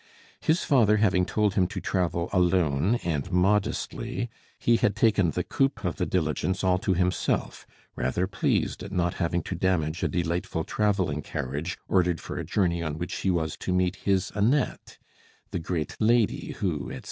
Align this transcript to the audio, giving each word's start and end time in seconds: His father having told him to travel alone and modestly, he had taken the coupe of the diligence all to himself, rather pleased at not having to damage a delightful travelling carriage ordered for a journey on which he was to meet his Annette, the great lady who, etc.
His 0.39 0.63
father 0.63 0.97
having 0.97 1.27
told 1.27 1.53
him 1.53 1.67
to 1.67 1.79
travel 1.79 2.27
alone 2.33 2.95
and 3.03 3.31
modestly, 3.31 4.31
he 4.57 4.77
had 4.77 4.95
taken 4.95 5.29
the 5.29 5.43
coupe 5.43 5.85
of 5.85 5.97
the 5.97 6.07
diligence 6.07 6.63
all 6.63 6.79
to 6.79 6.95
himself, 6.95 7.67
rather 7.95 8.25
pleased 8.25 8.81
at 8.81 8.91
not 8.91 9.13
having 9.21 9.43
to 9.43 9.53
damage 9.53 10.01
a 10.01 10.07
delightful 10.07 10.63
travelling 10.63 11.21
carriage 11.21 11.77
ordered 11.87 12.19
for 12.19 12.39
a 12.39 12.43
journey 12.43 12.81
on 12.81 12.97
which 12.97 13.17
he 13.17 13.29
was 13.29 13.55
to 13.57 13.71
meet 13.71 13.97
his 13.97 14.31
Annette, 14.33 14.97
the 15.51 15.59
great 15.59 15.95
lady 15.99 16.53
who, 16.53 16.89
etc. 16.89 16.99